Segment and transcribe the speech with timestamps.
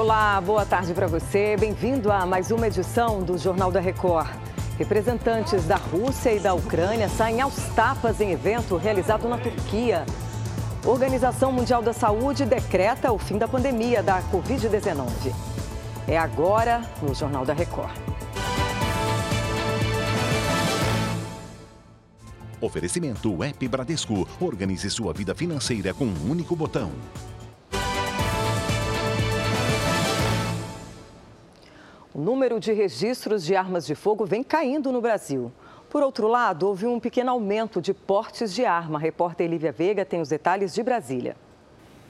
[0.00, 1.56] Olá, boa tarde para você.
[1.56, 4.28] Bem-vindo a mais uma edição do Jornal da Record.
[4.78, 10.06] Representantes da Rússia e da Ucrânia saem aos tapas em evento realizado na Turquia.
[10.86, 15.34] Organização Mundial da Saúde decreta o fim da pandemia da Covid-19.
[16.06, 17.90] É agora no Jornal da Record.
[22.60, 24.28] Oferecimento App Bradesco.
[24.40, 26.92] Organize sua vida financeira com um único botão.
[32.18, 35.52] O número de registros de armas de fogo vem caindo no Brasil.
[35.88, 38.98] Por outro lado, houve um pequeno aumento de portes de arma.
[38.98, 41.36] A repórter Lívia Veiga tem os detalhes de Brasília.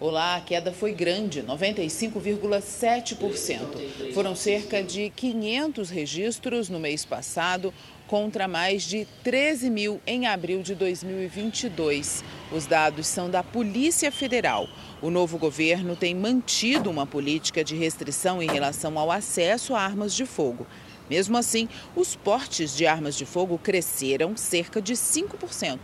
[0.00, 4.14] Olá, a queda foi grande, 95,7%.
[4.14, 7.70] Foram cerca de 500 registros no mês passado,
[8.08, 12.24] contra mais de 13 mil em abril de 2022.
[12.50, 14.66] Os dados são da Polícia Federal.
[15.00, 20.14] O novo governo tem mantido uma política de restrição em relação ao acesso a armas
[20.14, 20.66] de fogo.
[21.08, 25.78] Mesmo assim, os portes de armas de fogo cresceram cerca de 5%.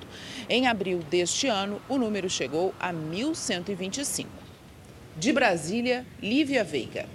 [0.49, 4.27] Em abril deste ano, o número chegou a 1.125.
[5.17, 7.07] De Brasília, Lívia Veiga.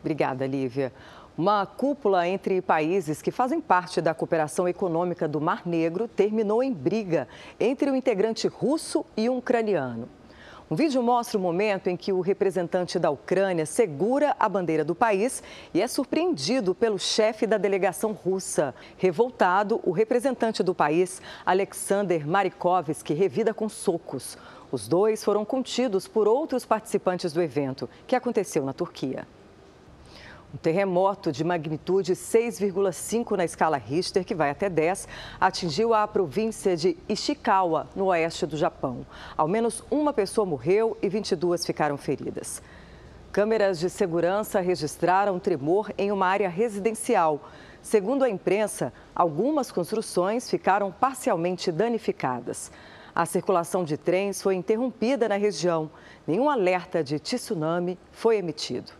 [0.00, 0.92] Obrigada, Lívia.
[1.40, 6.70] Uma cúpula entre países que fazem parte da cooperação econômica do Mar Negro terminou em
[6.70, 7.26] briga
[7.58, 10.06] entre o integrante russo e um ucraniano.
[10.70, 14.94] Um vídeo mostra o momento em que o representante da Ucrânia segura a bandeira do
[14.94, 18.74] país e é surpreendido pelo chefe da delegação russa.
[18.98, 24.36] Revoltado, o representante do país, Alexander Marikovsky, revida com socos.
[24.70, 29.26] Os dois foram contidos por outros participantes do evento, que aconteceu na Turquia.
[30.52, 35.06] Um terremoto de magnitude 6,5 na escala Richter, que vai até 10,
[35.40, 39.06] atingiu a província de Ishikawa, no oeste do Japão.
[39.36, 42.60] Ao menos uma pessoa morreu e 22 ficaram feridas.
[43.30, 47.48] Câmeras de segurança registraram tremor em uma área residencial.
[47.80, 52.72] Segundo a imprensa, algumas construções ficaram parcialmente danificadas.
[53.14, 55.88] A circulação de trens foi interrompida na região.
[56.26, 58.99] Nenhum alerta de tsunami foi emitido.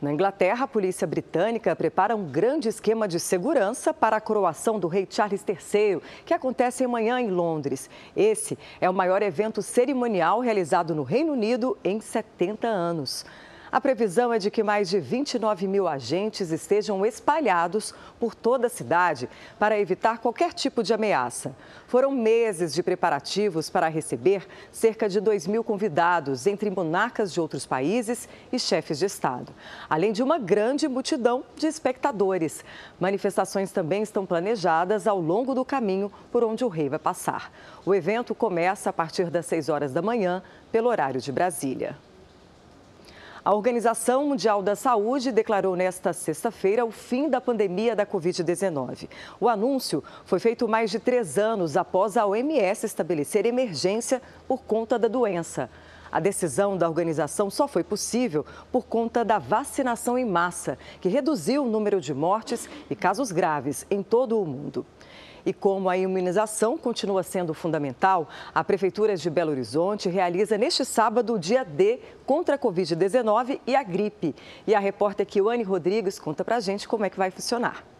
[0.00, 4.88] Na Inglaterra, a polícia britânica prepara um grande esquema de segurança para a coroação do
[4.88, 7.88] rei Charles III, que acontece amanhã em Londres.
[8.14, 13.24] Esse é o maior evento cerimonial realizado no Reino Unido em 70 anos.
[13.76, 18.70] A previsão é de que mais de 29 mil agentes estejam espalhados por toda a
[18.70, 19.28] cidade
[19.58, 21.54] para evitar qualquer tipo de ameaça.
[21.86, 27.66] Foram meses de preparativos para receber cerca de 2 mil convidados, entre monarcas de outros
[27.66, 29.52] países e chefes de Estado,
[29.90, 32.64] além de uma grande multidão de espectadores.
[32.98, 37.52] Manifestações também estão planejadas ao longo do caminho por onde o rei vai passar.
[37.84, 42.05] O evento começa a partir das 6 horas da manhã, pelo horário de Brasília.
[43.46, 49.08] A Organização Mundial da Saúde declarou nesta sexta-feira o fim da pandemia da Covid-19.
[49.38, 54.98] O anúncio foi feito mais de três anos após a OMS estabelecer emergência por conta
[54.98, 55.70] da doença.
[56.10, 61.62] A decisão da organização só foi possível por conta da vacinação em massa, que reduziu
[61.62, 64.84] o número de mortes e casos graves em todo o mundo.
[65.46, 71.34] E como a imunização continua sendo fundamental, a Prefeitura de Belo Horizonte realiza neste sábado
[71.34, 74.34] o dia D contra a Covid-19 e a gripe.
[74.66, 77.95] E a repórter Kiwane Rodrigues conta pra gente como é que vai funcionar.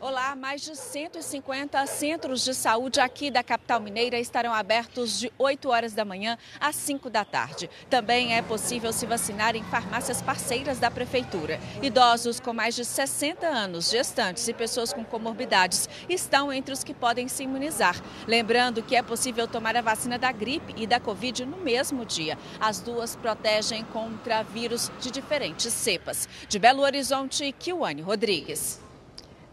[0.00, 5.68] Olá, mais de 150 centros de saúde aqui da capital mineira estarão abertos de 8
[5.68, 7.68] horas da manhã às 5 da tarde.
[7.90, 11.58] Também é possível se vacinar em farmácias parceiras da prefeitura.
[11.82, 16.94] Idosos com mais de 60 anos, gestantes e pessoas com comorbidades estão entre os que
[16.94, 18.00] podem se imunizar.
[18.24, 22.38] Lembrando que é possível tomar a vacina da gripe e da Covid no mesmo dia.
[22.60, 26.28] As duas protegem contra vírus de diferentes cepas.
[26.48, 28.86] De Belo Horizonte, Kiwane Rodrigues.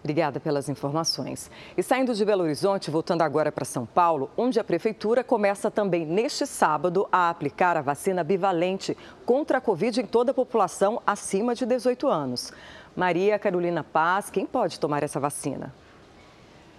[0.06, 1.50] Obrigada pelas informações.
[1.76, 6.06] E saindo de Belo Horizonte, voltando agora para São Paulo, onde a Prefeitura começa também
[6.06, 11.56] neste sábado a aplicar a vacina bivalente contra a Covid em toda a população acima
[11.56, 12.54] de 18 anos.
[12.96, 15.74] Maria Carolina Paz, quem pode tomar essa vacina?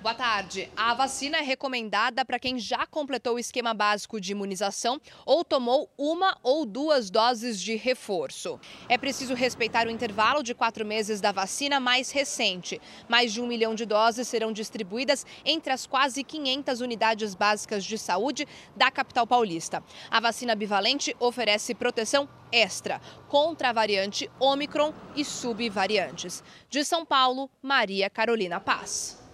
[0.06, 0.70] Boa tarde.
[0.76, 5.91] A vacina é recomendada para quem já completou o esquema básico de imunização ou tomou
[5.99, 8.61] uma ou duas doses de reforço.
[8.88, 12.81] É preciso respeitar o intervalo de quatro meses da vacina mais recente.
[13.08, 17.99] Mais de um milhão de doses serão distribuídas entre as quase 500 unidades básicas de
[17.99, 19.82] saúde da capital paulista.
[20.08, 26.44] A vacina bivalente oferece proteção extra contra a variante Omicron e subvariantes.
[26.70, 29.25] De São Paulo, Maria Carolina Paz.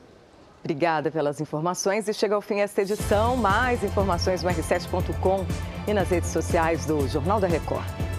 [0.62, 3.36] Obrigada pelas informações e chega ao fim esta edição.
[3.36, 5.44] Mais informações no r7.com
[5.88, 8.11] e nas redes sociais do Jornal da Record.